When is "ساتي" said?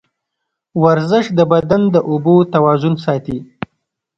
3.05-3.37